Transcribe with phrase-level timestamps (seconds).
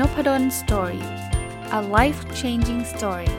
[0.00, 1.04] n o p a d o l story
[1.78, 3.32] a life changing story ส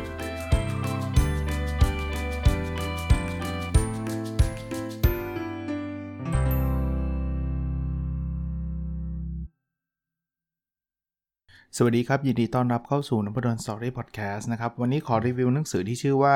[11.84, 16.36] วัสดีครับ ยินดีต้อนรับเข้าสู่นพดล Story Podcast นะครับ วันนี้ขอรีวิวหนังสือที่ชื่อว่า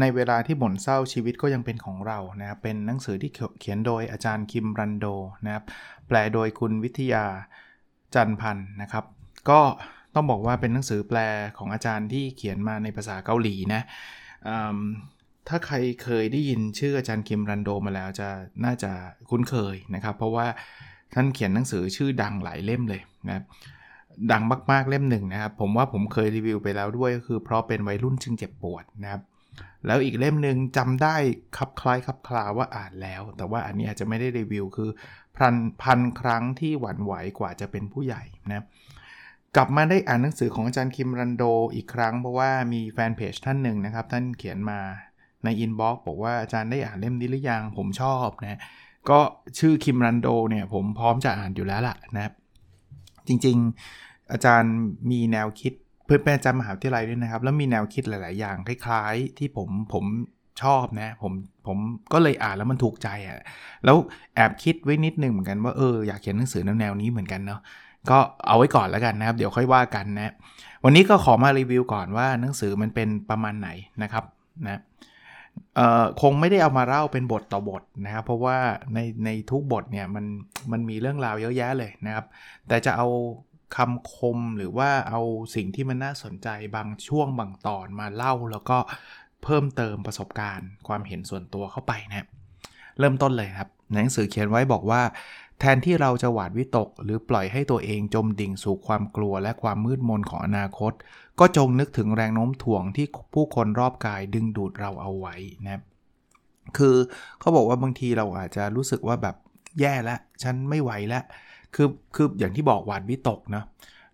[0.00, 5.06] ในเวลาที่หม่นเศร้าชีวิตก็ยังเป็นของเรานะครับเป็นหนังสือที่เขียนโดยอาจารย์คิมรันโด
[5.44, 5.64] นะครับ
[6.08, 7.24] แปลโดยคุณวิทยา
[8.14, 9.06] จันพันธ์นะครับ
[9.50, 9.60] ก็
[10.14, 11.18] ต้องบอกว่าเป็นหนังสือแปล
[11.58, 13.82] ของอาจารย์ที่เขียนมาในภาษาเกาหลีนะ
[15.48, 18.28] ถ้าใครเคยได้ยินชื่ออาจารย์คิมรันโดมาแล้วจะ
[18.64, 18.92] น่าจะ
[19.30, 20.46] คุ้นเคยนะครับ เพราะว่า
[21.14, 23.42] ท่านเขียนหนังสือชื่อดังหลายเล่มเลยนะ
[24.32, 29.22] ดังมาก ๆ เล่มหนึ่งนะครับ ผมว่าผมเคยรีวิวไปแล้วด้วยก็คือเพราะเป็นวัยรุ่นจึงเจ็บปวดนะครับ
[29.86, 31.14] แล้วอีกเล่มหนึ่งจำได้
[31.56, 34.90] คลับคล้ายคลับคลาว่าอ่านแล้ว แต่ว่าอันนี้อาจจะไม่ได้รีวิวคือ
[35.36, 38.66] พันพันครั้งที่หวั่นไหวกว่าจะเป็นผู้ใหญ่นะครับ
[39.56, 44.80] กลับมาได้อ่านหนังสือของอาจารย์คิมรันโดอีกครั้ง เพราะว่ามีแฟนเพจท่านหนึ่งนะครับ ท่านเขียนมา
[45.44, 48.60] ในอินบ็อกซ์บอกว่าอาจารย์ได้อ่านเล่มนี้หรือยังผมชอบนะ
[49.10, 49.18] ก็
[49.58, 52.32] ชื่อคิมรันโดเนี่ยผมพร้อมจะอ่านอยู่แล้วล่ะนะ
[53.28, 54.74] จริงๆอาจารย์
[55.10, 55.72] มีแนวคิด
[56.04, 60.04] เพราะเป็นอาจารย์มหาวิทยาลัยด้วยนะครับ แล้วมีแนวคิดหลาย ๆ อย่างคล้าย ๆ ที่ผมผม
[60.62, 61.32] ชอบนะผม
[61.66, 61.78] ผม
[62.12, 63.38] ก็เลยอ่านแล้วมันถูกใจอะ่ะ
[63.84, 63.96] แล้ว
[64.34, 67.60] แอบคิดไว้นิดนึงเหมือนกันว่าเอออยากเขียนหนังสือแนวนี้เหมือนกันเนาะ
[68.10, 70.34] ก็เอาไว้ก่อนแล้วกันนะครับ เดี๋ยวค่อยว่ากันนะ
[70.84, 73.68] วันนี้ก็ขอมารีวิวก่อนว่าหนังสือมันเป็นประมาณไหน
[74.02, 74.24] นะครับ
[74.66, 74.80] นะ
[76.20, 78.58] คงไม่ได้เอามาเล่าเป็นบทต่อบทนะครับ เพราะว่า
[78.94, 80.24] ในในทุกบทเนี่ยมัน
[80.72, 82.26] มันมีเรื่องราวเยอะแยะเลยนะครับ
[82.68, 83.08] แต่จะเอา
[83.76, 85.20] คำคมหรือว่าเอา
[85.54, 88.78] สิ่งที่มันน่าสนใจบางช่วงบางตอนมาเล่าแล้วก็
[89.44, 92.28] เพิ่มเติมประสบการณ์ ความเห็นส่วนตัวเข้าไปนะ
[92.98, 95.00] เริ่มต้นเลยครับหนังสือเขียนไว้บอกว่า
[95.60, 100.92] แทนที่เราจะหวาดวิตก หรือปล่อยให้ตัวเองจมดิ่งสู่ความกลัวและความมืดมนของอนาคต
[101.40, 105.34] ก็จงนึกถึงแรงโน้มถ่วงที่ผู้คนรอบกายดึงดูดเราเอาไว้
[105.66, 105.80] นะ
[106.76, 106.96] คือ
[107.40, 109.36] เขาบอกว่าบางทีเราอาจจะรู้สึกว่าแบบ
[109.80, 111.24] แย่แล้วฉันไม่ไหวแล้ว
[111.74, 113.62] คือคืออย่างที่บอกหวาดวิตกนะ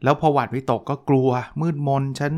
[0.05, 1.29] แล้วพอหวาดวิตกก็กลัว
[1.61, 2.33] มืดมนฉัน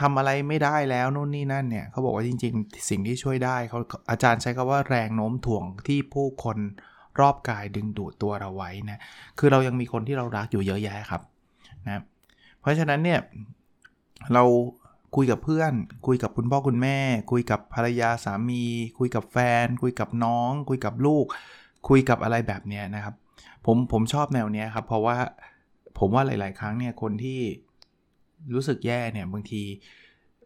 [0.00, 3.78] ทำอะไรไม่ได้แล้วนู่นนี่นั่นเนี่ยเขาบอกว่าจริง ๆ สิ่งที่ช่วยได้เขา
[4.10, 6.58] อาจารย์ใช้คำว่าแรงโน้มถ่วงที่ผู้คน
[7.20, 8.98] รอบกายดึงดูดตัวเราไว้นะ
[9.38, 11.22] คือเรายังมีคนที่เรารักอยู่เยอะแยะครับ
[11.86, 12.02] นะ
[12.60, 13.20] เพราะฉะนั้นเนี่ย
[14.34, 14.44] เรา
[15.16, 15.72] คุยกับเพื่อน
[16.06, 16.98] คุยกับคุณพ่อคุณแม่
[17.32, 18.64] คุยกับภรรยาสามี
[18.98, 21.26] คุยกับแฟน คุยกับน้อง คุยกับลูก
[21.88, 23.14] คุยกับอะไรแบบเนี้ยนะครับ
[23.66, 25.16] ผมผมชอบแนวเนี้ยครับ เพราะว่า
[25.98, 27.40] ผมว่าหลาย ๆ ครั้งเนี่ยคนที่
[28.54, 29.62] รู้สึกแย่เนี่ยบางที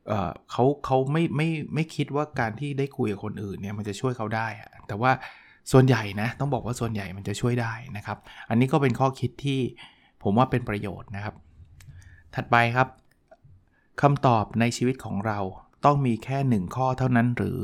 [0.09, 4.47] เเขาเขาไม่ไม่ไม่คิดว่าการที่ได้คุยกับคนอื่นเนี่ยมันจะช่วยเขาได้
[4.89, 5.13] แต่ว่า
[5.73, 8.19] ส่วนใหญ่นะต้องบอกว่าส่วนใหญ่มันจะช่วยได้นะครับ
[8.49, 9.61] อันนี้ก็เป็นข้อคิดที่
[10.23, 11.35] ผมว่าเป็นประโยชน์นะครับ
[12.35, 12.89] ถัดไปครับ
[14.03, 15.39] คำตอบในชีวิตของเรา
[15.85, 17.59] ต้องมีแค่ 1 ข้อเท่านั้นหรือ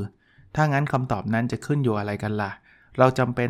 [0.55, 2.51] ถ้างั้นคำตอบนั้นจะขึ้นอยู่อะไรกันละ่ะ
[2.99, 3.49] เราจำเป็น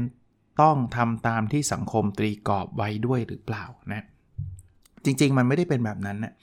[0.61, 4.05] ต้องทำตามที่สังคมตรีกรอบไว้ด้วยหรือเปล่านะ
[5.05, 6.33] จริง ๆ มันไม่ได้เป็นแบบนั้นนะ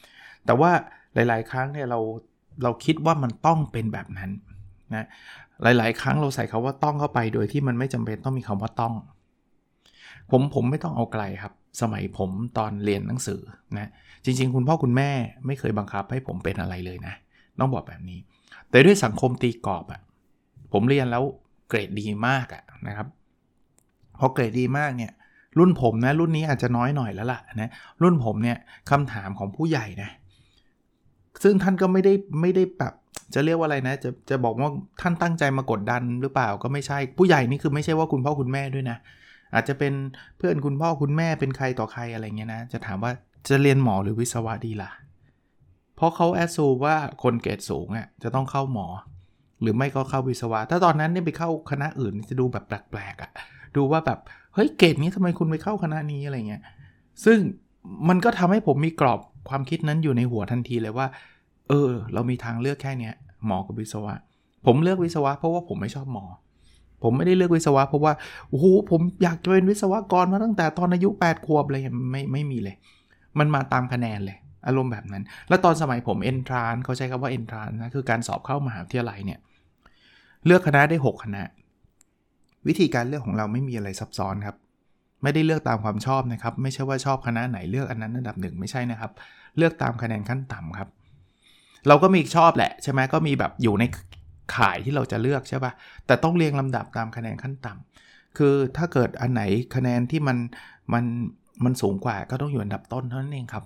[0.47, 0.71] แต่ว่า
[1.15, 2.00] หลาย ๆ ครั้งเนี่ยเรา
[2.62, 4.31] เราคิดว่ามันต้องเป็นแบบนั้น
[4.94, 5.06] นะ
[5.62, 8.94] หลาย ๆ ครั้งเราใส่คาว่าต้องเข้าไปโดยที่มันไม่จำเป็นต้องมีคำว่าต้อง
[10.31, 13.41] ผมผมไม่ต้องเอาไกลครับ สมัยผมตอนเรียนหนังสือ
[13.78, 13.88] นะ
[14.25, 15.10] จริง ๆ คุณพ่อคุณแม่
[15.47, 17.15] ไม่เคยบังคับให้ผมเป็นอะไรเลยนะ
[17.59, 18.19] ต้องบอกแบบนี้
[18.71, 20.00] แต่ด้วยสังคมตีกรอบอะ่ะ
[20.72, 21.22] ผมเรียนแล้ว
[21.69, 23.09] เกรดดีมากอะ่ะนะครับ
[24.19, 25.12] พอเกรดดีมากเนี่ย
[25.59, 27.71] รุ่นผมนะรุ่นนี้อาจจะน้อยหน่อยแล้วล่ะนะ
[28.03, 28.56] รุ่นผมเนี่ย
[28.91, 30.10] คำถามของผู้ใหญ่นะ
[31.42, 32.94] ซึ่งท่านก็ไม่ได้ไม่ได้แบบ
[33.34, 38.98] จะเรียกว่าอะไรนะ จะจะบอกว่าท่านตั้งใจมากดดันหรือเปล่าก็ไม่ใช่ ผู้ใหญ่นี่คือไม่ใช่ว่าคุณพ่อคุณแม่ด้วยนะ
[39.54, 39.93] อาจจะเป็น
[40.37, 43.12] เพื่อนคุณพ่อคุณแม่เป็นใครต่อใครอะไรเงี้ยนะ จะถามว่า
[43.48, 44.91] จะเรียนหมอหรือวิศวะดีล่ะ
[45.97, 48.87] เพราะเขาแอดซูว่าคนเกรดสูงอะจะต้องเข้าหมอ
[49.62, 53.30] หรือไม่ก็เข้าวิศวะ ถ้าตอนนั้นเนี่ยไปเข้าคณะอื่นจะดูแบบแปลกๆอะ
[53.77, 54.18] ดูว่าแบบ
[54.54, 56.62] เฮ้ยเกรดนี้ทำไมคุณไปเข้าคณะนี้อะไรเงี้ย
[57.24, 57.39] ซึ่ง
[58.09, 61.07] มันก็ทำให้ผมมีกรอบความคิดนั้นอยู่ในหัวทันทีเลยว่า
[61.71, 63.15] เออ เรามีทางเลือกแค่เนี้ย
[63.47, 64.15] หมอกับวิศวะ
[64.67, 66.25] ผมเลือกวิศวะเพราะว่าผมไม่ชอบหมอ
[67.03, 68.13] ผมไม่ได้เลือกวิศวะเพราะว่า
[68.49, 71.81] โอ้โหผมอยากจะเป็นวิศวกรมาตั้งแต่ตอนอายุ8ขวบเลย
[72.13, 72.77] ไม่ไม่มีเลย
[73.39, 79.39] มันมาตามคะแนนเลย อารมณ์แบบนั้น แล้วตอนสมัยผมเอนทรานเขาใช้คำว่าเอนทรานนะคือการสอบเข้ามหาวิทยาลัยเนี่ย
[80.47, 81.43] เลือกคณะได้ 6 คณะ
[82.67, 84.57] วิธีการเลือกของเราไม่มีอะไรซับซ้อนครับ
[85.22, 89.13] ไม่ได้เลือกตามความชอบนะครับ ไม่ใช่ว่าชอบคณะไหนเลือกอันนั้นอันดับหนึ่งไม่ใช่นะครับ
[89.57, 90.89] เลือกตามคะแนนขั้นต่ำครับ
[91.88, 93.84] เราก็มีชอบแหละใช่ไหมก็มีแบบอยู่ใน
[94.56, 95.72] ขายที่เราจะเลือกใช่ปะ่ะ
[96.06, 99.42] แต่ต้องเรียงลำดับตามคะแนนขั้นต่ำคือถ้าเกิดอันไหน
[99.74, 100.38] คะแนนที่มัน
[100.92, 101.04] มัน
[101.65, 103.65] มันสูงกว่าก็ต้องอยู่อันดับต้นเท่านั้นเองครับ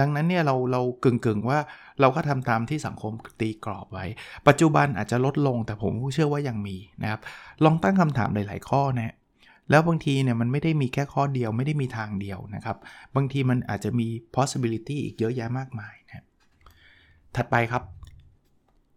[0.00, 1.58] ดังนั้นเนี่ยเราเรากึ่งๆว่า
[2.00, 4.06] เราก็ทำตามที่สังคมตีกรอบไว้
[4.48, 7.20] ปัจจุบันอาจจะลดลงแต่ผมเชื่อว่ายังมีนะครับ
[7.64, 9.14] ลองตั้งคำถามหลาย ๆ ข้อนะ
[9.70, 12.76] แล้วบางทีเนี่ยมันไม่ได้มีแค่ข้อเดียวไม่ได้มีทางเดียวนะครับ
[13.16, 14.06] บางทีมันอาจจะมี
[14.36, 15.94] possibility อีกเยอะแยะมากมาย
[17.36, 17.82] ถัดไปครับ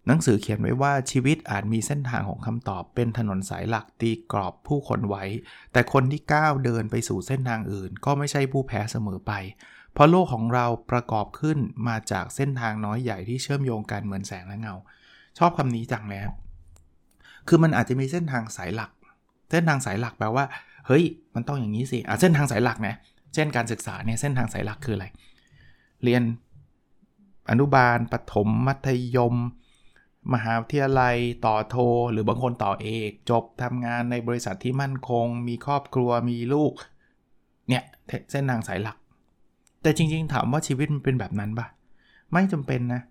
[0.08, 5.24] หนังสือเขียนไว้ว่าชีวิตอาจมีเส้นทางของคำตอบเป็นถนนสายหลักตีกรอบผู้คนไว้
[5.72, 9.34] แต่คนที่ก้าวเดินไปสู่เส้นทางอื่น ก็ไม่ใช่ผู้แพ้เสมอไป
[9.94, 14.76] เพราะโลกของเราประกอบขึ้นมาจากเส้นทางน้อยใหญ่ที่เชื่อมโยงกันเหมือนแสงและเงา
[15.38, 16.36] ชอบคำนี้จังเลยครับ
[17.48, 18.92] คือมันอาจจะมีเส้นทางสายหลัก
[19.52, 20.46] เส้นทางสายหลักแปลว่า
[20.88, 21.04] เฮ้ย
[21.36, 22.96] มันต้องอย่างนี้สิอะเส้นทางสายหลักนะ
[23.34, 25.06] เช่นการศึกษาเนี่ย เส้นทางสายหลักคืออะไร
[26.04, 26.22] เรียน
[27.50, 29.36] อนุบาลปฐมมัธยม
[30.34, 31.16] มหาวิทยาลัย
[31.46, 31.76] ต่อโท
[32.12, 36.72] หรือบางคนต่อเอก จบทำงานในบริษัทที่มั่นคง มีครอบครัวมีลูก
[37.70, 37.84] เนี่ย
[38.32, 38.98] เส้นทางสายหลัก
[39.82, 41.68] แต่จริง ๆ ถามว่าชีวิตมันเป็นแบบนั้นปะ
[42.32, 43.02] ไม่จำเป็นนะ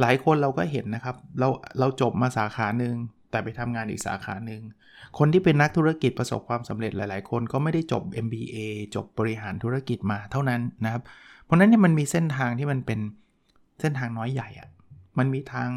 [0.00, 1.48] หลายคนเราก็เห็นนะครับ เรา
[1.78, 2.94] เราจบมาสาขาหนึ่ง
[3.30, 4.62] แต่ไปทำงานอีกสาขาหนึ่ง
[5.18, 8.56] คนที่เป็นนักธุรกิจประสบความสำเร็จหลาย ๆ คนก็ไม่ได้จบ MBA
[8.94, 11.02] จบบริหารธุรกิจมาเท่านั้นนะครับ
[11.44, 13.00] เพราะนั้นเนี่ยมันมีเส้นทางที่มันเป็น
[13.80, 14.68] เส้นทางน้อยใหญ่อะ
[15.18, 15.70] มันมีทาง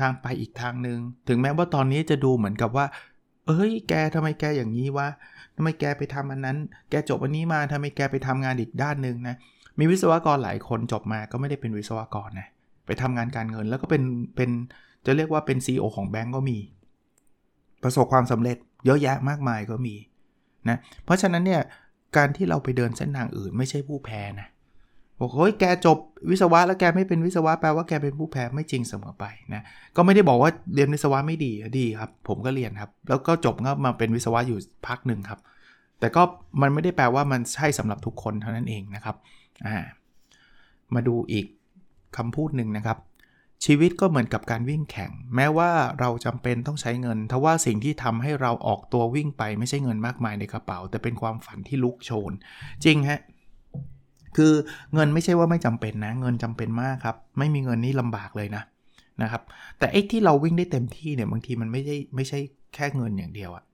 [0.00, 0.98] ทางไปอีกทางหนึ่ง
[1.28, 2.86] ถึงแม้ว่าตอนนี้จะดูเหมือนกับว่า
[3.46, 5.08] เอ้ย แกทำไมแกอย่างนี้วะ
[5.56, 6.58] ทำไมแกไปทำอันนั้น
[6.90, 9.36] แกจบอันนี้มาทำไมแกไปทำงานอีกด้านหนึ่งนะ
[9.78, 12.48] มีวิศวกรหลายคนจบมาก็ไม่ได้เป็นวิศวกรนะ
[12.86, 14.02] ไปทำงานการเงินแล้วก็เป็น
[14.36, 14.50] เป็น
[15.06, 16.58] จะเรียกว่าเป็น CEO ของแบงก์ก็มี
[17.82, 18.56] ประสบความสำเร็จ
[18.86, 19.94] เยอะแยะมากมายก็มี
[20.68, 21.62] นะ เพราะฉะนั้นเนี่ย
[22.16, 24.48] การที่เราไปเดินเส้นทางอื่นไม่ใช่ผู้แพ้นะ
[25.20, 25.98] บอกเฮ้ยแกจบ
[26.30, 29.24] วิศวะแล้วแกไม่เป็นวิศวะแปลว่าแกเป็นผู้แพ้ไม่จริงเสมอไป
[29.54, 29.62] นะ
[29.96, 35.40] ก็ไม่ได้บอกว่าเรียนวิศวะไม่ดีดีครับ ผมก็เรียนครับ แล้วก็จบก็มาเป็นวิศวะอยู่พักหนึ่งครับ
[36.00, 36.22] แต่ก็
[36.60, 39.16] มันไม่ได้แปลว่ามันใช่สำหรับทุกคนเท่านั้นเองนะครับ
[39.66, 39.76] อ่า
[40.94, 41.46] มาดูอีก
[42.16, 42.98] คำพูดหนึ่งนะครับ
[43.64, 45.70] ชีวิตก็เหมือนกับการวิ่งแข่ง แม้ว่า
[46.00, 52.32] เราจำเป็นต้องใช้เงินทว่าสิ่งที่ทำให้เราออกตัววิ่งไปไม่ใช่เงินมากมายในกระเป๋า แต่เป็นความฝันที่ลุกโชน
[52.84, 53.20] จริงฮะ
[54.36, 54.52] คือ
[54.94, 58.62] เงินไม่ใช่ว่าไม่จำเป็นนะ เงินจำเป็นมากครับ ไม่มีเงินนี่ลำบากเลยนะ
[59.22, 59.42] นะครับ
[59.78, 62.38] แต่ไอ้ที่เราวิ่งได้เต็มที่เนี่ยบางทีมันไม่ใช่ไม่ใช่
[62.74, 63.64] แค่เงินอย่างเดียวอะ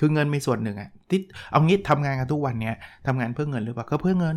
[0.00, 1.20] คือเงินมีส่วนหนึ่งอะที่
[1.50, 2.76] เอางี้ทำงานกันทุกวันเนี้ย
[3.06, 4.36] ทำงานเพื่อเงินหรือเปล่าก็เพื่อเงิน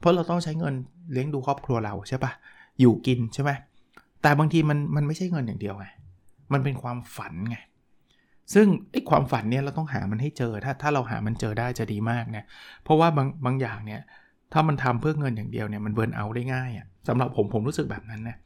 [0.00, 0.74] เพราะเราต้องใช้เงิน
[1.12, 2.32] เลี้ยงดูครอบครัวเราใช่ปะ
[2.80, 3.50] อยู่กินใช่ไหม
[4.22, 5.86] แต่บางทีมันมันไม่ใช่เงินอย่างเดียวไง
[6.52, 7.56] มันเป็นความฝันไง
[8.54, 12.44] ซึ่งไอ้ความฝันเนี่ยเราต้องหามันให้เจอถ้าถ้าเราหามันเจอได้จะดีมากนะ
[12.82, 14.00] เพราะว่าบางบางอย่างเนี่ย
[14.54, 18.36] ถ้ามันทำเพื่อเงินอย่างเดียวเนี่ยมันเบิร์นเอาได้ง่ายอะ่ะสำหรับผมผมรู้สึกแบบนั้นนะ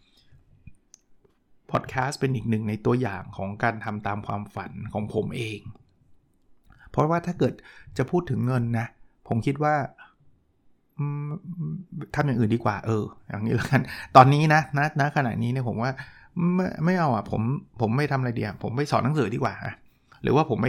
[1.70, 5.60] พอดแคสต์เป็นอีกหนึ่งในตัวอย่างของการทำตามความฝันของผมเอง
[6.90, 7.55] เพราะว่าถ้าเกิด
[7.99, 8.87] จะพูดถึงเงินนะ
[9.28, 9.75] ผมคิดว่า
[12.14, 13.81] ทำอย่างอื่นดีกว่า เออ อย่างนี้แล้วกัน
[14.16, 15.90] ตอนนี้นะนะณขณะนี้เนี่ยผมว่า
[16.55, 17.43] ไม่ไม่เอาอะ ผม
[17.81, 19.55] ผมไม่ทำอะไรเดียวผมไปสอนหนังสือดีกว่า
[20.22, 20.69] หรือว่าผมไป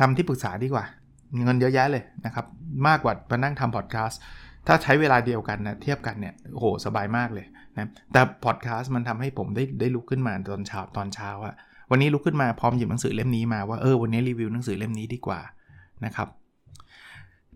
[0.00, 0.84] ทำที่ปรึกษาดีกว่า
[1.44, 2.46] เงินเยอะแยะเลยนะครับ
[2.88, 4.20] มากกว่ามานั่งทำพอดแคสต์
[4.66, 11.54] ถ้าใช้เวลาเดียวกันนะเทียบกันเนี่ยโอ้โหสบายมากเลยนะแต่พอดแคสต์มันทำให้ผมได้ได้ลุกขึ้นมาตอนเช้าตอนเช้าอะ
[11.90, 15.40] วันนี้ลุกขึ้นมาพร้อมหยิบหนังสือเล่มนี้มาว่าเออวันนี้รีวิวหนังสือเล่มนี้ดีกว่า
[16.04, 16.28] นะครับ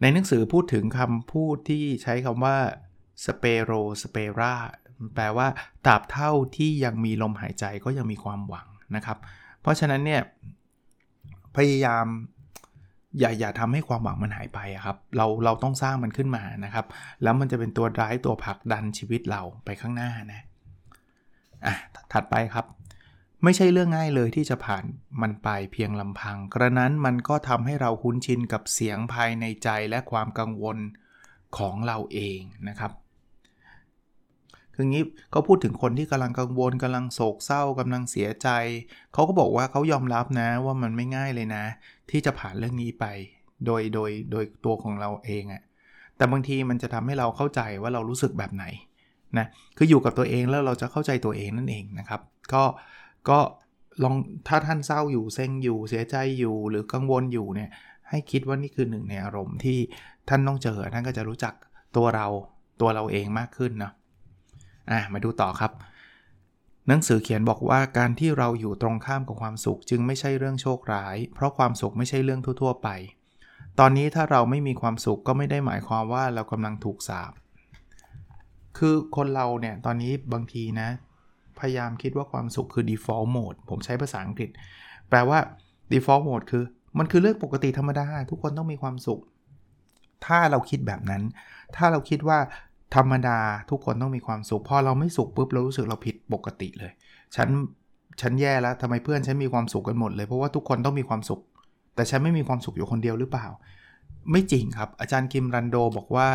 [0.01, 2.57] ในหนังสือพูดถึงคำพูดที่ใช้คำว่า
[3.25, 4.55] spero spera
[5.15, 5.47] แปลว่า
[5.87, 8.67] ตราบเท่าที่ยังมีลมหายใจก็ยังมีความหวัง
[8.97, 9.19] นะครับ
[9.61, 10.23] เพราะฉะนั้นเนี่ย
[11.57, 12.07] พยายาม
[13.21, 16.87] อย่าอย่าทำให้ความหวังมันหายไปครับเราเราต้องสร้างมันขึ้นมานะครับ
[17.23, 20.43] แล้วมันจะเป็นตัวร้ายตัวผลักดันชีวิตเราไปข้างหน้านะ
[21.67, 21.75] อะ
[22.13, 22.67] ถัดไปครับ
[23.45, 24.85] ไม่ใช่เรื่องง่ายเลยที่จะผ่าน
[25.23, 30.79] มันไปเพียงลำพัง กระนั้นมันก็ทำให้เราคุ้นชินกับเสียงภายในใจและความกังวล
[31.59, 32.93] ของเราเองนะครับ
[34.77, 35.05] คืองี้
[35.35, 38.49] ก็พูดถึงคนที่กำลังกังวลกำลังโศกเศร้ากำลังเสียใจ
[39.13, 41.65] เขาก็บอกว่าเขายอมรับนะว่ามันไม่ง่ายเลยนะ
[42.11, 43.05] ที่จะผ่านเรื่องนี้ไป
[43.67, 45.63] โดยโดยโดยตัวของเราเองอะ
[46.17, 48.65] แต่บางทีมันจะทำให้เราเข้าใจว่าเรารู้สึกแบบไหน
[49.39, 52.21] นะคืออยู่กับตัวเองแล้วเราจะเข้าใจตัวเองนั่นเองนะครับ
[52.53, 52.63] ก็
[53.29, 53.39] ก็
[54.03, 54.15] ลอง
[54.49, 57.71] ถ้าท่านเศร้าอยู่เซ็งอยู่เสียใจอยู่หรือกังวลอยู่เนี่ย
[58.11, 59.79] ให้คิดว่านี่คือหนึ่งในอารมณ์ที่
[60.29, 61.55] ท่านต้องเจอท่านก็จะรู้จัก
[61.97, 62.27] ตัวเรา
[62.81, 63.93] ตัวเราเองมากขึ้นเนาะ
[64.91, 65.73] อะมาดูต่อครับ
[66.89, 72.89] หนังสือเขียนบอกว่าการที่เราอยู่ตรงข้ามกับความสุขจึงไม่ใช่เรื่องโชคร้าย เพราะความสุขไม่ใช่เรื่องทั่ว ๆ ไป
[73.79, 77.33] ตอนนี้ถ้าเราไม่มีความสุขก็ไม่ได้หมายความว่าเรากำลังถูกสาบ
[78.79, 80.89] คือคนเราเนี่ยตอนนี้บางทีนะ
[81.59, 84.51] พยายามคิดว่าความสุขคือ default mode ผมใช้ภาษาอังกฤษ
[85.09, 85.39] แปลว่า
[85.93, 86.65] default mode คือ
[86.99, 89.21] มันคือเรื่องปกติธรรมดา ทุกคนต้องมีความสุข
[90.27, 91.23] ถ้าเราคิดแบบนั้น
[91.77, 92.39] ถ้าเราคิดว่า
[92.95, 93.39] ธรรมดา
[93.71, 96.93] ทุกคนต้องมีความสุขพอเราไม่สุขปุ๊บเรารู้สึกเราผิดปกติเลย
[97.37, 97.49] ฉัน
[98.21, 101.41] ฉันแย่แล้วทำไมเพื่อนฉันมีความสุขกันหมดเลยเพราะว่าทุกคนต้องมีความสุข
[101.95, 103.47] แต่ฉันไม่มีความสุขอยู่คนเดียวหรือเปล่า
[104.31, 106.29] ไม่จริงครับ อาจารย์คิมรันโดบอกว่า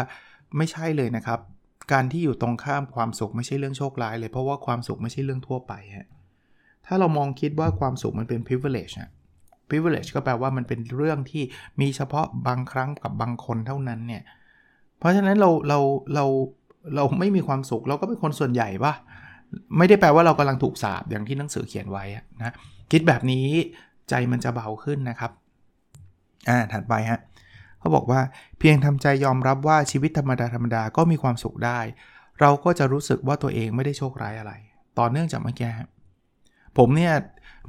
[0.58, 1.40] ไม่ใช่เลยนะครับ
[1.92, 6.08] การที่อยู่ตรงข้ามความสุขไม่ใช่เรื่องโชคร้ายเลยเพราะว่าความสุขไม่ใช่เรื่องทั่วไปฮะ
[6.86, 9.12] ถ้าเรามองคิดว่าความสุขมันเป็น privilege นะ
[9.70, 11.44] privilege ก็แปลว่ามันเป็นเรื่องที่
[11.82, 14.24] มีเฉพาะบางครั้งกับบางคนเท่านั้นเนี่ย
[15.02, 15.80] เพราะฉะนั้นเราเรา
[16.16, 16.26] เรา
[16.96, 18.94] เราไม่มีความสุขเราก็เป็นคนส่วนใหญ่ปะ
[19.78, 22.06] ไม่ได้แปลว่าเรากำลังถูกสาบอย่างที่หนังสือเขียนไว้
[22.40, 22.54] นะ
[22.92, 23.48] คิดแบบนี้
[24.10, 25.32] ใจมันจะเบาขึ้นนะครับ
[26.50, 27.20] อ่าถัดไปฮะ
[27.80, 28.22] เขาบอกว่า
[28.60, 31.80] เพียงทำใจยอมรับว่าชีวิตธรรมดาธรรมดาก็มีความสุขได้
[32.42, 34.54] เราก็จะรู้สึกว่าตัวเองไม่ได้โชคร้ายอะไร
[35.00, 35.70] ต่อเนื่องจากเมื่อกี้
[36.78, 37.14] ผมเนี่ย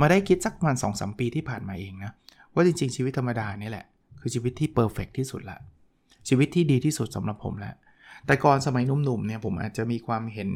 [0.01, 2.13] มาได้คิดสักประมาณสองสปีที่ผ่านมาเองนะ
[2.55, 3.87] ว่าจริงๆชีวิตธรรมดานี่แหละ
[4.21, 5.59] คือชีวิตที่เพอร์เฟกที่สุดละ
[6.29, 7.75] ชีวิตที่ดีที่สุดสำหรับผมแล้ว
[8.27, 10.51] แต่ก่อนสมัยหนุ่มๆเนี่ยผมอาจจะมีความเห็น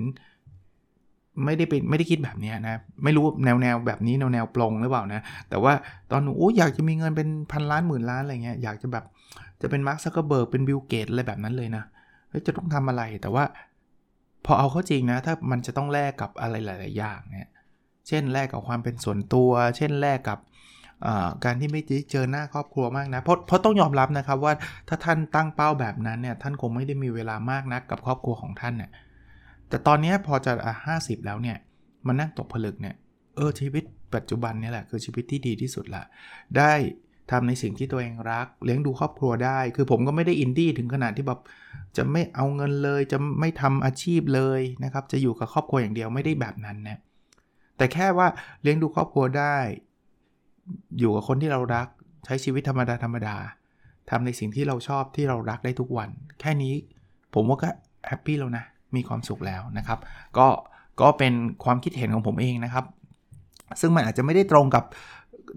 [1.45, 5.73] ไม่ได้เป็นไม่ได้คิดแบบนี้นะ ไม่รู้แนวแนวแบบนี้แนวแนวปลงหรือเปล่านะ แต่ว่า
[6.11, 9.05] ตอนหนุ่มอยากจะมีเงินเป็นพันล้านหมื่นล้านอะไรเงี้ยอยากจะแบบ
[9.63, 11.85] จะเป็นมาร์คซักเกอร์เบิร์กเป็นบิลเกตอะไรแบบนั้นเลยนะ
[12.47, 13.45] จะต้องทำอะไรแต่ว่า
[14.47, 17.51] พอเอาเข้าจริงนะ ถ้ามันจะต้องแลกกับอะไรหลาย ๆ อย่างเนี่ย
[18.09, 20.39] เช่นแลกกับความเป็นส่วนตัว เช่นแลกกับ
[21.45, 24.53] การที่ไม่เจอหน้าครอบครัวมากนะเพราะเพราะต้องยอมรับนะครับว่า
[24.89, 28.91] ถ้าท่านตั้งเป้าแบบนั้นเนี่ยท่านคงไม่ได้มีเวลามากนักกับครอบครัวของท่านเนี่ย
[29.69, 30.53] แต่ตอนนี้พอจะ
[30.87, 31.57] ห้าสิบแล้วเนี่ย
[32.07, 32.95] มานั่งตกผลึกเนี่ย
[33.37, 33.85] เออชีวิต
[34.15, 36.03] ปัจจุบันนี่แหละคือชีวิตที่ดีที่สุดละ
[36.59, 36.73] ได้
[37.31, 41.41] ทำในสิ่งที่ตัวเองรัก เลี้ยงดูครอบครัวได้ คือผมก็ไม่ได้อินดี้ถึงขนาดที่แบบ
[41.97, 46.99] จะไม่เอาเงินเลยจะไม่ทำอาชีพเลยนะครับ จะอยู่กับครอบครัวอย่างเดียวไม่ได้แบบนั้นนะ
[47.77, 48.27] แต่แค่ว่า
[48.63, 49.57] เลี้ยงดูครอบครัวได้
[50.99, 51.89] อยู่กับคนที่เรารัก
[52.25, 53.37] ใช้ชีวิตธรรมดาธรรมดา
[54.11, 56.09] ทำในสิ่งที่เราชอบที่เรารักได้ทุกวัน
[56.41, 56.75] แค่นี้
[57.35, 57.71] ผมว่าก็
[58.09, 58.65] แฮปปี้แล้วนะ
[58.97, 59.99] มีความสุขแล้วนะครับ
[60.39, 60.47] ก็
[61.01, 62.85] ก็เป็นความคิดเห็นของผมเองนะครับ
[63.81, 64.85] ซึ่งมันอาจจะไม่ได้ตรงกับ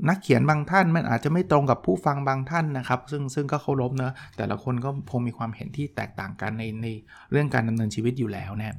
[0.10, 6.88] นักเขียนบางท่าน มันอาจจะไม่ตรงกับผู้ฟังบางท่านนะครับ ซึ่งซึ่งก็เคารพเนะแต่ละคนก็คงมีความเห็นที่แตกต่างกันในใน
[7.32, 8.78] เรื่องการดำเนินชีวิตอยู่แล้วนะ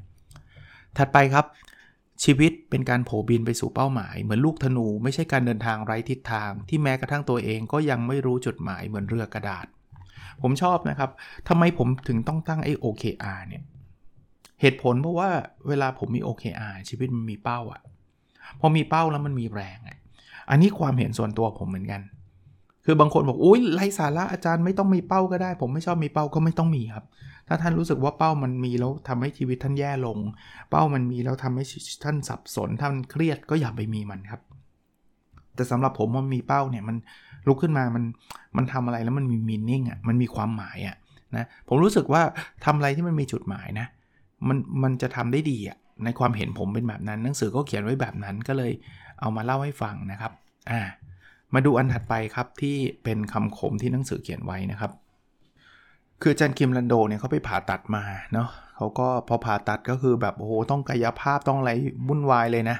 [0.98, 1.44] ถัดไปครับ
[2.24, 9.66] ชีวิตเป็นการโผบินไปสู่เป้าหมาย เหมือนลูกธนูไม่ใช่การเดินทางไร้ทิศทาง ที่แม้กระทั่งตัวเองก็ยังไม่รู้จุดหมายเหมือนเรือกระดาษ
[10.42, 11.10] ผมชอบนะครับ
[11.48, 13.62] ทำไมผมถึงต้องตั้งไอ้ OKR เนี่ย
[14.60, 15.30] เหตุผลเพราะว่า
[15.68, 17.80] เวลาผมมี OKR ชีวิตมันมีเป้าอะ
[18.60, 19.98] พอมีเป้าแล้วมันมีแรงอะ
[20.50, 22.00] อันนี้ความเห็นส่วนตัวผมเหมือนกัน
[22.84, 27.04] คือบางคนบอกอุ้ยไรสาระอาจารย์ไม่ต้องมีเป้าก็ได้ ผมไม่ชอบมีเป้าก็ไม่ต้องมีครับ
[27.52, 30.18] ถ้าท่านรู้สึกว่าเป้ามันมีแล้วทำให้ชีวิตท่านแย่ลง
[30.70, 31.64] เป้ามันมีแล้วทำให้
[32.04, 34.40] ท่านสับสนท่านเครียดก็อย่าไปมีมันครับ
[35.54, 36.96] แต่สำหรับผมมันมีเป้าเนี่ยมัน
[37.46, 38.04] ลุกขึ้นมามัน
[38.56, 40.96] มันทำอะไรแล้วมันมีมีนิ่งอะมันมีความหมายอะ
[41.36, 42.22] นะผมรู้สึกว่า
[42.64, 43.86] ทำอะไรที่มันมีจุดหมายนะ
[44.48, 48.72] มันมันจะทำได้ดีอะในความเห็นผมเป็นแบบนั้นหนังสือก็เขียนไว้แบบนั้นก็เลย
[49.20, 50.32] เอามาเล่าให้ฟังนะครับ
[50.70, 50.80] อ่า
[51.54, 54.92] มาดูอันถัดไปครับที่เป็นคำขมที่หนังสือเขียนไว้นะครับ
[56.22, 61.70] คือจันคิมลันโดเนี่ยเขาไปผ่าตัดมาเนาะเขาก็พอผ่าตัดก็คือแบบโอ้โหต้องกายภาพต้องอะไร
[62.08, 62.76] วุ่นวายเลยนะ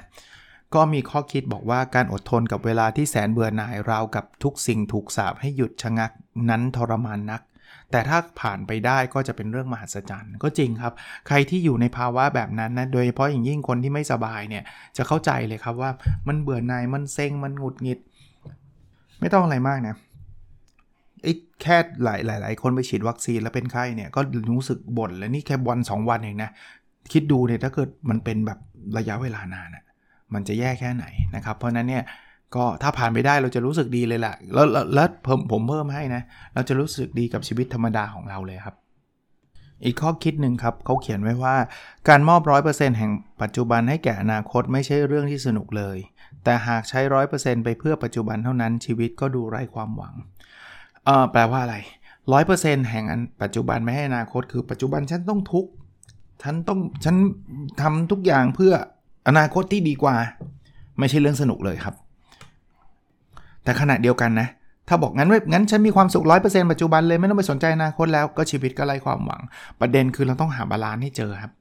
[0.75, 6.11] ก็มีข้อคิดบอกว่าการอดทนกับเวลาที่แสนเบื่อหน่ายราวกับทุกสิ่งถูกสาบให้หยุดชะงัก
[6.49, 7.41] นั้นทรมานนัก
[7.91, 10.93] แต่ถ้าผ่านไปได้ก็จะเป็นเรื่องมหัศจรรย์ ก็จริงครับ
[11.27, 14.63] ใครที่อยู่ในภาวะแบบนั้นนะโดยเฉพาะอย่างยิ่งคนที่ไม่สบายเนี่ย
[14.97, 15.91] จะเข้าใจเลยครับว่า
[16.27, 17.99] มันเบื่อหน่ายมันเซ็งมันหงุดหงิด
[19.19, 19.95] ไม่ต้องอะไรมากนะ
[21.21, 26.51] ไอ้แค่หลายหลายหลายคนไปฉีดวัคซีนแล้วเป็นไข้เนี่ยก็รู้สึกบ่นแล้วนี่แค่วัน 2 วันเองนะ
[27.13, 28.59] คิดดูเนี่ยถ้าเกิดมันเป็นแบบ
[28.97, 29.83] ระยะเวลานานอะ่ะ
[30.33, 32.03] มันจะแย่แค่ไหนนะครับ เพราะนั้นเนี่ย
[32.55, 36.21] ก็ถ้าผ่านไปได้เราจะรู้สึกดีเลยแหละแล้วแล้วผมผมเพิ่มให้นะ
[36.53, 38.75] เราจะรู้สึกดีกับชีวิตธรรมดาของเราเลยครับ
[39.85, 41.55] อีกข้อคิดหนึ่งครับเขาเขียนไว้ว่า
[42.09, 43.11] การมอบร้อยเปอร์เซ็นต์แห่ง
[43.41, 45.97] ปัจจุบันให้แก่อนาคตไม่ใช่เรื่องที่สนุกเลย
[46.43, 50.13] แต่หากใช้ร้อยเปอร์เซ็นต์ไปเพื่อปัจจุบันเท่านั้นชีวิตก็ดูไร้ความหวัง
[51.05, 51.77] เออแปลว่าอะไร
[52.33, 55.65] ร้อยเปอร์เซ็นต์แห่งอันปัจจุบันไม่ให้อนาคต คือปัจจุบันฉันต้องทุกข์
[56.43, 57.15] ฉันต้องฉัน
[57.81, 58.73] ทำทุกอย่างเพื่อ
[59.27, 60.15] อนาคตที่ดีกว่า
[60.99, 61.95] ไม่ใช่เรื่องสนุกเลยครับ
[63.63, 64.47] แต่ขณะเดียวกันนะ
[64.87, 69.41] ถ้าบอกงั้นงั้นฉันมีความสุขร้อยเปอร์เซ็นต์ปัจจุบันเลยไม่ต้องไปสนใจอนาคตแล้วก็ชีวิตก็ไร้ความหวัง
[69.79, 71.51] ประเด็นคือเราต้องหา balance ให้เจอครับ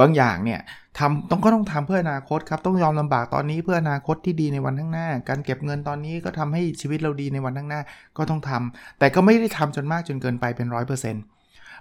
[0.00, 0.60] บางอย่างเนี่ย
[0.98, 7.80] ทำต้องก็ต้องทำเพื่ออนาคตครับต้องยอมลำบากตอนนี้เพื่ออนาคตที่ดีในวันข้างหน้า การเก็บเงินตอนนี้ก็ทำให้ชีวิตเราดีในวันข้างหน้า
[8.16, 11.22] ก็ต้องทำแต่ก็ไม่ได้ทำจนมากจนเกินไปเป็นร้อยเปอร์เซ็นต์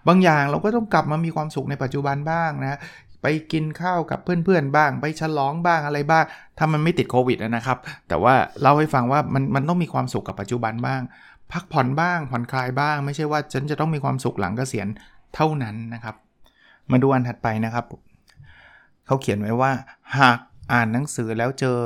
[0.08, 2.80] บางอย่างเราก็ต้องกลับมามีความสุขในปัจจุบันบ้างนะ
[3.22, 6.24] ไปกินข้าวกับเพื่อนๆบ้าง ไปฉลองบ้างอะไรบ้าง
[6.58, 11.02] ถ้ามันไม่ติดโควิดนะครับ แต่ว่าเล่าให้ฟังว่ามันมันต้องมีความสุขกับปัจจุบันบ้าง
[11.52, 14.88] พักผ่อนบ้างผ่อนคลายบ้าง ไม่ใช่ว่าฉันจะต้องมีความสุขหลังเกษียณ
[15.36, 16.16] เท่านั้นนะครับ
[16.92, 17.86] มาดูอันถัดไปนะครับ
[19.06, 19.72] เขาเขียนไว้ว่า
[20.18, 20.38] หาก
[20.74, 21.80] อ่านหนังสือแล้วเจอ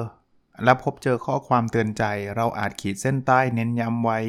[0.63, 2.03] แล้วพบเจอข้อความเตือนใจ
[2.35, 4.19] เราอาจขีดเส้นใต้เน้นย้ำไว้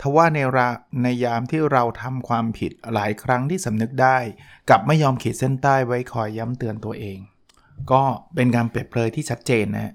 [0.00, 0.68] ทว่าในรา
[1.02, 4.18] ในยามที่เราทำความผิดหลายครั้งที่สำนึกได้
[4.70, 7.18] กับไม่ยอมขีดเส้นใต้ไว้คอยย้ำเตือนตัวเอง
[7.92, 8.02] ก็
[8.34, 9.92] เป็นการเปรียบเปรยที่ชัดเจนนะ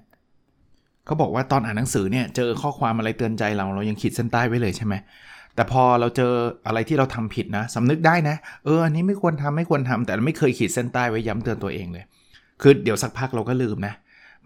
[1.04, 4.94] เขาบอกว่าตอนอ่านหนังสือเนี่ยเจอข้อความอะไรเตือนใจเราเรายังขีดเส้นใต้ไว้เลยใช่ไหม
[5.54, 6.32] แต่พอเราเจอ
[6.66, 12.04] อะไรที่เราทำผิดนะสำนึกได้นะ เอออันนี้ไม่ควรทำไม่ควรทำแต่ไม่เคยขีดเส้นใต้ไว้ย้ำเตือนตัวเองเลย
[12.62, 13.94] คือเดี๋ยวสักพักเราก็ลืมนะ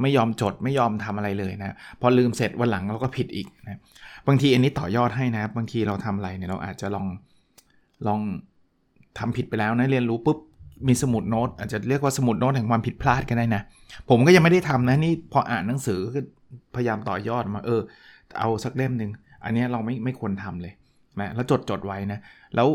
[0.01, 3.79] ไม่ยอมจดไม่ยอมทำอะไรเลยนะ พอลืมเสร็จวันหลังเราก็ผิดอีกนะ
[4.27, 7.07] บางทีอันนี้ต่อยอดให้นะ บางทีเราทำอะไรเนี่ยเราอาจจะลอง
[8.07, 8.21] ลอง
[9.19, 10.39] ทำผิดไปแล้วนะเรียนรู้ปุ๊บ
[10.89, 13.63] มีสมุดโน้ตอาจจะเรียกว่าสมุดโน้ตแห่งความผิดพลาดก็ได้นะ
[14.11, 16.21] ผมก็ยังไม่ได้ทำนะนี่พออ่านหนังสือก็
[16.75, 17.81] พยายามต่อยอดมา เออ
[18.41, 19.11] เอาสักเล่มหนึ่ง
[19.45, 20.73] อันนี้เราไม่ไม่ควรทำเลย
[21.23, 22.19] นะแล้วจดจดไว้นะ
[22.55, 22.69] แล้ว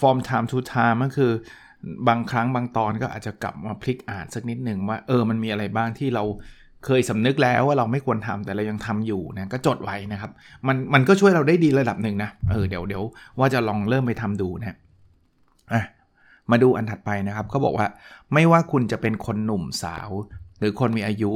[0.00, 1.32] ฟอร์ม time to time ก็คือ
[2.08, 6.24] บางครั้งบางตอนก็อาจจะกลับมาพลิกอ่านสักนิดหนึ่งว่าเออมันมีอะไรบ้างที่เรา
[6.84, 10.30] เคยสำนึกแล้วว่าเราไม่ควรทำแต่เรายังทำอยู่นะก็จดไว้นะครับ
[10.66, 13.04] มันมันก็ช่วยเราได้ดีระดับหนึ่งนะเออเดี๋ยวเดี๋ยว
[13.38, 14.76] ว่าจะลองเริ่มไปทำดูนะ
[15.72, 15.82] อะ
[16.50, 17.86] มาดูอันถัดไปนะครับเขาบอกว่า
[18.34, 20.10] ไม่ว่าคุณจะเป็นคนหนุ่มสาว
[20.58, 21.32] หรือคนมีอายุ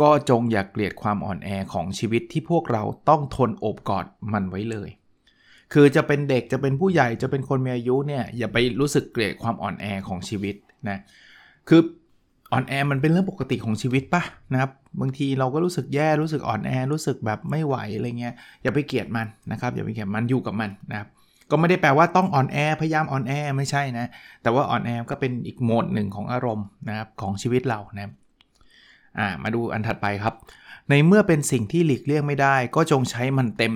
[0.00, 4.90] ก็จงอย่ากเกลียดความอ่อนแอของชีวิตที่พวกเราต้องทนโอบกอดมันไว้เลย
[5.72, 10.54] คือจะเป็นเด็กจะเป็นผู้ใหญ่จะเป็นคนมีอายุเนี่ยอย่าไปรู้สึกเกลียดความอ่อนแอของชีวิต
[10.88, 10.98] นะ
[11.68, 11.80] คือ
[12.52, 21.08] อ่อนแอมันเป็นเรื่องปกติของชีวิตปะนะครับบางทีเราก็รู้สึกแย่รู้สึกอ่อนแอรู้สึกแบบไม่ไหวอะไรเงี้ยอย่าไปเกลียดมันนะครับอย่าไปเกลียดมันอยู่กับมันนะครับ
[21.50, 24.06] ก็ไม่ได้แปลว่าต้องอ่อนแอพยายามอ่อนแอไม่ใช่นะ
[24.42, 28.12] แต่ว่าอ่อนแอก็เป็นอีกโหมดหนึ่งของอารมณ์นะครับของชีวิตเรานะ
[29.18, 30.34] อ่ามาดูอันถัดไปครับ
[30.90, 33.72] ในเมื่อเป็นสิ่งที่หลีกเลี่ยงไม่ได้ ก็จงใช้มันเต็ม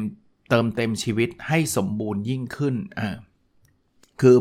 [0.48, 3.16] เติมเต็มชีวิตให้สมบูรณ์ยิ่งขึ้นอ่า
[4.20, 4.36] คือ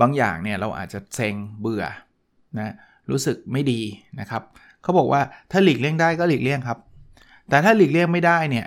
[0.00, 1.84] บางอย่างเนี่ยเราอาจจะเซ็งเบื่อ
[2.58, 2.74] นะ
[3.10, 3.80] รู้สึกไม่ดี
[4.20, 4.42] นะครับ
[4.82, 6.78] เขาบอกว่าถ้าหลีกเลี่ยงได้ก็หลีกเลี่ยงครับ
[7.48, 8.66] แต่ถ้าหลีกเลี่ยงไม่ได้เนี่ย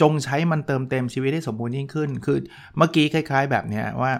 [0.00, 2.38] จงใช้มันเติมเต็มชีวิตให้สมบูรณ์ยิ่งขึ้น คือ
[2.76, 4.12] เมื่อกี้คล้ายๆ แบบนี้ว่า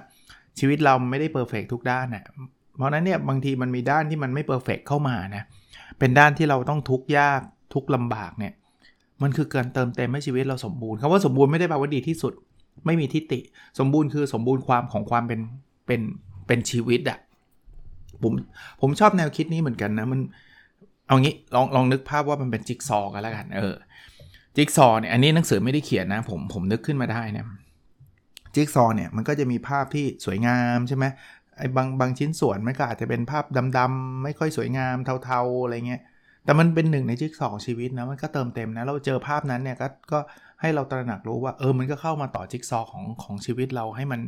[0.58, 2.24] ชีวิตเราไม่ได้ perfect ทุกด้านน่ะ
[2.76, 5.44] เพราะนั้นเนี่ยบางทีมันมีด้านที่มันไม่ perfect เข้ามานะ
[5.98, 7.40] เป็นด้านที่เราต้องทุกข์ยาก
[7.74, 8.52] ทุกข์ลำบากเนี่ย
[9.22, 12.32] มันคือการเติมเต็มให้ชีวิตเราสมบูรณ์คำว่าสมบูรณ์ไม่ได้แปลว่าดีที่สุด
[12.86, 13.40] ไม่มีทิฏฐิ
[13.78, 15.40] สมบูรณ์คือสมบูรณ์ความของความเป็น
[15.86, 16.00] เป็น
[16.46, 17.18] เป็นชีวิตอะ
[18.22, 18.32] ผม
[18.80, 20.20] ผมชอบแนวคิดนี้เหมือนกันนะมัน
[21.06, 23.76] เอางี้ลองลองนึกภาพว่ามันเป็นจิ๊กซอกันแล้วกันเออ
[24.56, 27.44] จิ๊กซอเนี่ยอันนี้หนังสือไม่ได้เขียนนะผมผมนึกขึ้นมาได้นะ
[28.54, 31.04] จิ๊กซอเนี่ยมันก็จะมีภาพที่สวยงามใช่ไหม
[31.58, 33.44] ไอ้บางบางชิ้นส่วนมันก็อาจจะเป็นภาพ
[33.78, 36.02] ดำๆไม่ค่อยสวยงามเทาๆอะไรเงี้ย
[36.44, 40.18] แต่มันเป็นหนึ่งในจิ๊กซอของชีวิตนะมันก็เติมเต็มนะเราเจอภาพนั้นเนี่ยก็ก็
[40.60, 44.20] ให้เราตระหนักรู้ว่าเออมันก็เข้ามาต่อจิ๊กซอของของชีวิตเราให้มัน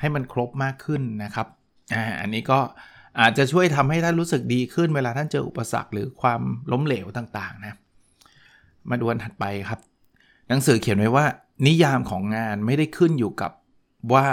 [0.00, 1.46] ให้มันครบมากขึ้นนะครับ
[1.94, 2.58] อ่าอันนี้ก็
[3.20, 7.74] อาจจะช่วยทำให้ท่านรู้สึกดีขึ้นเวลาท่านเจออุปสรรคหรือความล้มเหลวต่างๆนะ
[8.90, 9.80] มาดูอันถัดไปครับ
[10.48, 11.26] หนังสือเขียนไว้ว่า
[11.66, 13.52] นิยามของงานไม่ได้ขึ้นอยู่กับ
[14.14, 14.26] ว่า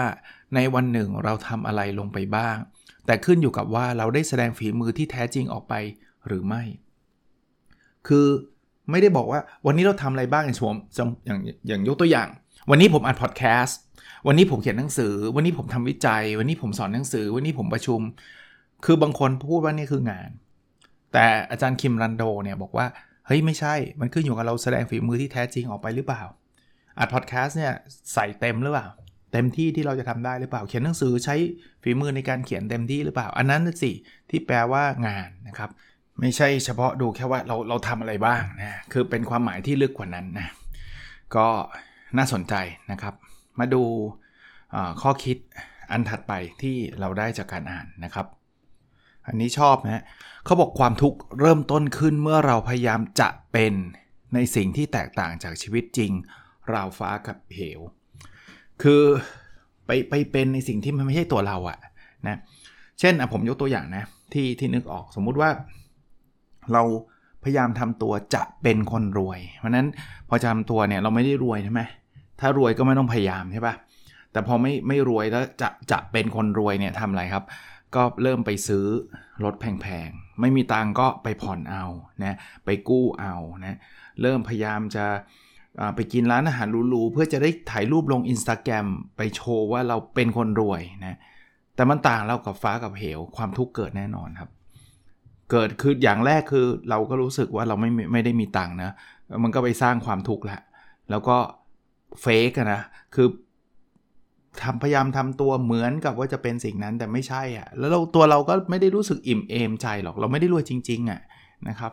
[0.55, 2.57] ในวันหนึ่งเราทำอะไรลงไปบ้าง
[3.05, 5.73] แต่ขึ้นอยู่กับว่าเราได้แสดงฝีมือที่แท้จริงออกไป
[6.27, 6.63] หรือไม่
[8.07, 8.25] คือ
[8.91, 10.75] ไม่ได้บอกว่าวันนี้เราทำอะไรบ้างอย่างผม
[11.25, 12.27] อย่างอย่างยกตัวอย่าง
[12.69, 13.79] วันนี้ผมอัดพอดแคสต์
[14.27, 17.99] วันนี้ผมเขียนหนังสือ วันนี้ผมทำวิจัย วันนี้ผมสอนหนังสือ วันนี้ผมประชุม
[18.85, 20.29] คือบางคนพูดว่านี่คืองาน
[21.13, 22.85] แต่อาจารย์คิมรันโดเนี่ยบอกว่า
[23.27, 26.23] เฮ้ยไม่ใช่ มันขึ้นอยู่กับเราแสดงฝีมือที่แท้จริงออกไปหรือเปล่า
[26.99, 27.73] อัดพอดแคสต์เนี่ย
[28.13, 28.87] ใส่เต็มหรือเปล่า
[29.33, 31.35] เต็มที่ที่เราจะทำได้หรือเปล่า เขียนหนังสือใช้
[31.83, 33.91] ฝีมือในการเขียนเต็มที่หรือเปล่า อันนั้นสิ
[34.29, 35.69] ที่แปลว่างานนะครับ
[36.19, 40.47] ไม่ใช่เฉพาะดูแค่ว่าเราเราทำอะไรบ้างนะคือเป็นความหมายที่ลึกกว่านั้นนะ
[41.35, 41.47] ก็
[42.17, 42.53] น่าสนใจ
[42.91, 43.13] นะครับ
[43.59, 43.83] มาดู
[45.01, 45.37] ข้อคิด
[45.91, 48.27] อันถัดไปที่เราได้จากการอ่านนะครับ
[49.27, 50.03] อันนี้ชอบนะ
[50.45, 53.73] เขาบอกความทุกข์เริ่มต้นขึ้นเมื่อเราพยายามจะเป็น
[54.33, 56.11] ในสิ่งที่แตกต่างจากชีวิตจริง
[56.73, 57.79] ราวฟ้ากับเหว
[58.83, 59.03] คือ
[59.85, 61.79] ไปไปเป็นในสิ่งที่มันไม่ใช่ตัวเราอะ
[62.27, 62.37] นะ
[62.99, 64.03] เช่นผมยกตัวอย่างนะ
[64.33, 65.49] ที่ที่นึกออกสมมุติว่า
[66.73, 66.83] เรา
[67.43, 69.87] พยายามทำตัวจะเป็นคนรวย เพราะนั้น
[70.29, 71.81] พอจะทำตัวเนี่ยเราไม่ได้รวยใช่ไหม
[72.39, 73.75] ถ้ารวยก็ไม่ต้องพยายามใช่ปะ
[74.31, 77.43] แต่พอไม่ไม่รวยแล้วจะจะเป็นคนรวยเนี่ยทำอะไรครับ
[77.95, 78.85] ก็เริ่มไปซื้อ
[79.43, 81.85] รถแพงๆ ไม่มีตังก็ไปผ่อนเอา
[82.23, 83.77] นะไปกู้เอานะ
[84.21, 85.05] เริ่มพยายามจะ
[85.95, 91.17] ไปกินร้านอาหารหรูๆเพื่อจะได้ถ่ายรูปลง Instagram ไปโชว์ว่าเราเป็นคนรวยนะ
[91.75, 94.49] แต่มันต่างเรากับฟ้ากับเหวความทุกข์เกิดแน่นอนครับ
[95.51, 98.91] เกิดคืออย่างแรกคือเราก็รู้สึกว่าเราไม่ไม่ได้มีตังค์นะ
[99.43, 100.61] มันก็ไปสร้างความทุกข์แหละ
[101.09, 101.37] แล้วก็
[102.21, 102.81] เฟกนะ
[103.15, 103.27] คือ
[104.61, 111.21] ทำพยายามทำตัวเหมือนกับว่าจะเป็นสิ่งนั้นแต่ไม่ใช่อะ่ะ แล้วเราตัวเราก็ไม่ได้รู้สึกอิ่มเอมใจหรอก เราไม่ได้รวยจริง ๆอะ่ะ
[111.67, 111.91] นะครับ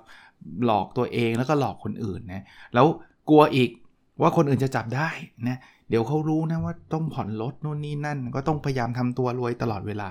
[0.64, 2.86] หลอกตัวเองแล้วก็หลอกคนอื่นนะ แล้ว
[3.30, 3.70] กลัวอีก
[4.20, 5.08] ว่าคนอื่นจะจับได้
[5.48, 10.08] นะ เดี๋ยวเขารู้นะว่าต้องผ่อนรถนู่นนี่นั่น ก็ต้องพยายามทำตัวรวยตลอดเวลา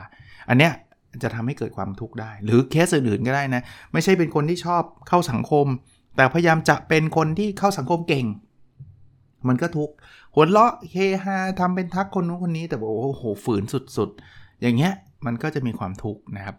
[0.49, 0.73] อันเนี้ย
[1.23, 5.65] จะทำให้เกิดความทุกข์ได้ หรือเคสอื่นๆก็ได้นะ ไม่ใช่เป็นคนที่ชอบเข้าสังคม
[6.15, 8.25] แต่พยายามจะเป็นคนที่เข้าสังคมเก่ง
[9.47, 9.93] มันก็ทุกข์
[10.33, 13.63] หัวเราะเฮฮาทำเป็นทักคนนู้นคนนี้ แต่บอกโอ้โหฝืน
[13.97, 14.93] สุดๆ อย่างเงี้ย
[15.25, 16.55] มันก็จะมีความทุกข์นะครับ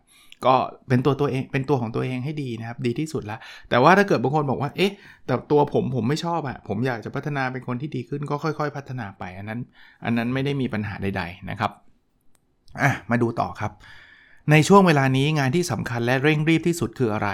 [0.46, 0.54] ก็
[0.88, 3.38] เป็นตัวตัวเองเป็นตัวของตัวเองให้ดีนะครับ ดีที่สุดละ
[3.68, 4.92] แต่ว่าถ้าเกิดบางคนบอกว่า เอ๊ะ
[5.26, 9.60] แต่ตัวผมผมไม่ชอบอะผมอยากจะพัฒนาเป็นคนที่ดีขึ้นก็ค่อย ๆ พัฒนาไป อันนั้น
[10.04, 11.72] อันนั้นไม่ได้มีปัญหาใด ๆนะครับ
[12.82, 13.72] อะมาดูต่อครับ
[14.50, 17.30] ในช่วงเวลานี้งานที่สำคัญและเร่งรีบที่สุดคืออะไร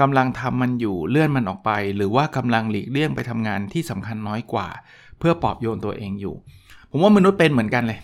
[0.00, 4.68] กำลังทำมันอยู่เลื่อนมันออกไป หรือว่ากำลังหลีกเลี่ยงไปทำงานที่สำคัญน้อยกว่า
[5.18, 6.34] เพื่อปลอบโยนตัวเองอยู่
[6.90, 8.00] ผมว่ามนุษย์เป็นเหมือนกันเลย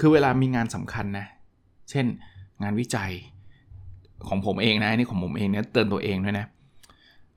[0.00, 1.26] คือเวลามีงานสำคัญนะ
[1.90, 2.06] เช่น
[2.62, 3.12] งานวิจัย
[4.28, 6.46] ของผมเองนะนี่ของผมเองเนี่ยเตือนตัวเองด้วยนะ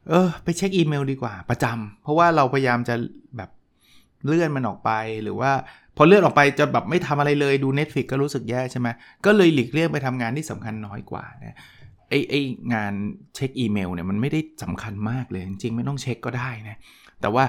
[0.10, 2.96] เออไปเช็คอีเมลดีกว่าประจำเพราะว่าเราพยายามจะ
[3.38, 3.50] แบบ
[4.26, 4.92] เลื่อนมันออกไป
[5.24, 5.52] หรือว่า
[5.98, 8.88] พอเลื่อนออกไปจะแบบไม่ทำอะไรเลยดู Netflix ก็รู้สึกแย่ใช่ไหม
[9.26, 11.58] ก็เลยหลีกเลี่ยงไปทำงานที่สำคัญน้อยกว่านะ
[12.10, 12.34] ไอ้ไอ้
[12.74, 12.94] งาน
[13.36, 16.78] เช็คอีเมลเนี่ยมันไม่ได้สำคัญมากเลย จริงๆไม่ต้องเช็คก็ได้นะ
[17.22, 17.44] แต่ว่า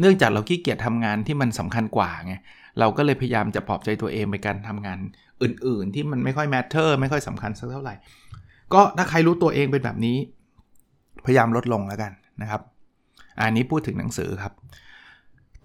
[0.00, 2.34] เนื่องจากเราขี้เกียจทำงานที่มันสำคัญกว่าไง
[2.78, 4.98] เราก็เลยพยายามจะปลอบใจตัวเองไปการทำงาน
[5.42, 7.94] อื่น ๆ ที่มันไม่ค่อย matter ไม่ค่อยสำคัญสักเท่าไหร่
[8.74, 10.16] ก็ถ้าใครรู้ตัวเองเป็นแบบนี้
[11.26, 12.60] พยายามลดลงแล้วกันนะครับ
[13.40, 14.52] อันนี้พูดถึงหนังสือครับ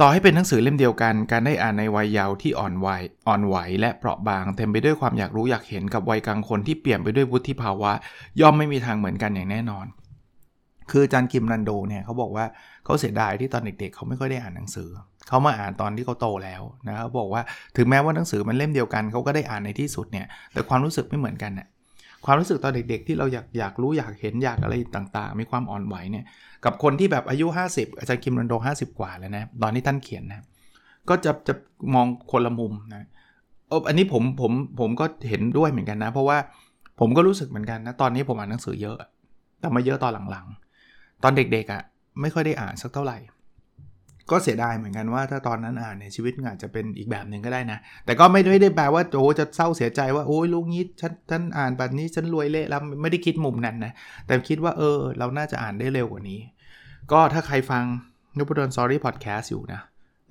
[0.02, 7.92] ต่อให้เป็นหนังสือเล่มเดียวกัน การได้อ่านในวัยเยาว์ที่อ่อนวัยอ่อนไหวและเปราะบาง เต็มไปด้วยความอยากรู้อยากเห็นกับวัยกลางคนที่เปลี่ยนไปด้วยวุฒิภาวะ
[8.42, 9.86] ย่อมไม่มีทางเหมือนกันอย่างแน่นอน
[10.92, 12.46] คืออาจารย์กิมรันโดเนี่ยเขาบอกว่า
[12.86, 14.90] เขาเสียดายที่ตอนเด็กๆเขาไม่ค่อยได้อ่านหนังสือ
[15.28, 17.42] เขามาอ่านตอนที่เขาโตแล้วนะครับบอกว่า
[17.78, 21.68] ถึงแม้ว่าหนังสือมันเล่มเดียวกันเขาก็ได้อ่านในที่สุดเนี่ยแต่ความรู้สึกไม่เหมือนกันน่ย
[22.26, 26.26] ความรู้สึกตอนเด็กๆ ที่เราอยากอยากรู้อยากเห็นอยากอะไรต่างๆ มีความอ่อนไหวเนี่ย
[26.66, 30.42] กับคนที่แบบอายุ 50 อาจารย์คิมรันโด 50 กว่าแล้วนะ ตอนนี้ท่านเขียนนะ
[31.10, 31.54] ก็จะจะ
[31.94, 33.08] มองคนละมุมนะ
[33.70, 36.38] เอออันนี้ผมผมผมก็เห็นด้วยเหมือนกันนะ เพราะว่า
[37.00, 38.98] ผมก็รู้สึกเหมือนกันนะ ตอนนี้ผมอ่านหนังสือเยอะ
[39.60, 41.82] แต่มาเยอะตอนหลังๆ ตอนเด็กๆอะ่ะ
[42.22, 43.18] ไม่ค่อยได้อ่านสักเท่าไหร่
[44.32, 53.94] ก็เสียดายเหมือนกันว่าถ้าตอนนั้นอ่านในชีวิตอาจจะเป็นอีกแบบหนึ่งก็ได้นะ แต่ก็ไม่ได้แปลว่าโอ้จะเศร้าเสียใจว่าโอ้ยลูกนี้ฉันท่านอ่านแบบนี้ฉันรวยเละแล้วไม่ได้คิดมุมนั้นนะ
[54.26, 56.40] แต่คิดว่าเออ เราน่าจะอ่านได้เร็วกว่านี้
[57.12, 57.84] ก็ถ้าใครฟัง
[58.38, 59.82] นุบดอนซอรี่พอดแคสต์อยู่นะ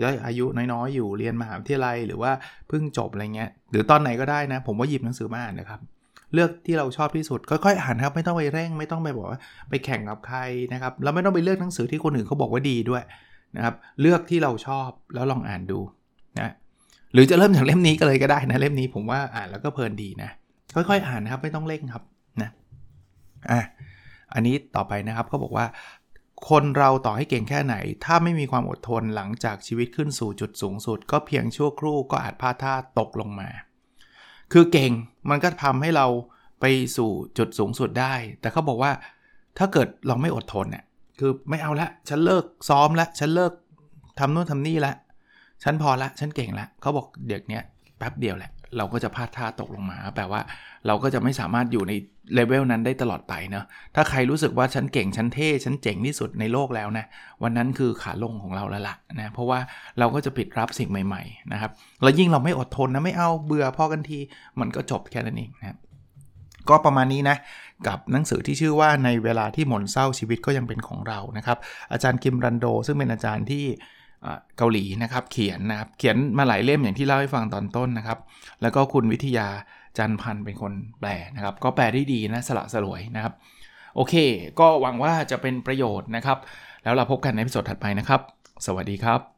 [0.01, 2.33] แล้วอายุน้อยๆ อยู่เรียนมหาวิทยาลัยหรือว่า
[2.69, 5.81] เพิ่งจบอะไรเงี้ยหรือตอนไหนก็ได้นะ ผมว่าหยิบหนังสือมาอ่านนะครับ
[6.35, 10.39] เลือกที่เราชอบที่สุด ค่อยๆอ่านครับไม่ต้องไปเร่ง ไม่ต้องไปบอกว่าไปแข่งกับใคร
[10.73, 13.03] นะครับแล้วไม่ต้องไปเลือกหนังสือที่คนอื่นเขาบอกว่าดีด้วย
[13.57, 15.79] นะครับเลือกที่เราชอบแล้วลองอ่านดู
[16.39, 16.53] นะ
[17.13, 20.31] หรือจะเริ่มจากเล่มนี้ก็เลยก็ได้นะเล่มนี้ผมว่าอ่านแล้วก็เพลินดีนะ
[20.75, 22.03] ค่อยๆ อ่านนะครับไม่ต้องเร่งครับ
[22.43, 22.51] นะ
[23.51, 23.61] อะ
[24.35, 25.67] อันนี้ต่อไปนะครับเขาบอกว่า
[26.49, 33.49] คนเราต่อให้เก่งแค่ไหน ถ้าไม่มีความอดทนหลังจากชีวิตขึ้นสู่จุดสูงสุด ก็เพียงชั่วครู่ก็อาจพลาดท่าตกลงมา
[34.53, 34.93] คือเก่ง
[35.31, 36.07] มันก็ทำให้เรา
[36.61, 36.65] ไป
[36.97, 38.93] สู่จุดสูงสุดได้ แต่เขาบอกว่า
[39.59, 40.85] ถ้าเกิดเราไม่อดทนเนี่ย
[41.21, 43.53] คือไม่เอาละฉันเลิกซ้อมละฉันเลิก
[44.19, 44.93] ทำนู่นทำนี่ละ
[45.63, 47.63] ฉันพอละฉันเก่งละเขาบอกเด็กเนี้ย
[47.99, 50.41] แป๊บเดียวแหละเราก็จะพลาดท่าตกลงมา แปลว่า
[50.87, 51.93] เราก็จะไม่สามารถอยู่ใน
[52.35, 57.07] เลเวลนั้นได้ตลอดไปเนาะถ้าใครรู้สึกว่าฉันเก่งฉันเท่ฉันเจ๋งที่สุดในโลกแล้วนะ
[57.43, 59.59] วันนั้นคือขาลงของเราแล้วล่ะนะเพราะว่า
[59.99, 61.71] เราก็จะปิดรับสิ่งใหม่ๆนะครับ
[62.03, 64.19] แล้วยิ่งเราไม่อดทนนะไม่เอาเบื่อพอกันที
[64.61, 65.77] มันก็จบแค่นั้นเองนะ
[66.69, 67.37] ก็ประมาณนี้นะ
[67.87, 71.59] กับหนังสือที่ชื่อว่าในเวลาที่หม่นเศร้าชีวิตก็ยังเป็นของเรานะครับ
[71.93, 73.65] อาจารย์กิมรันโด ซึ่งเป็นอาจารย์ที่
[74.57, 78.19] เกาหลีนะครับเขียนนะครับเขียนมาหลายเล่มอย่างที่เล่าให้ฟังตอนต้นนะครับ
[78.63, 79.49] แล้วก็คุณวิทยา
[79.99, 83.33] จันพันธ์เป็นคนแปลนะครับ ก็แปลได้ดีนะสละสลวยนะครับ
[83.97, 84.15] โอเค
[84.61, 86.39] ก็หวังว่าจะเป็นประโยชน์นะครับ
[86.85, 88.21] แล้วเราพบกันในพิสดถัดไปนะครับ
[88.67, 89.38] สวัสดีครับ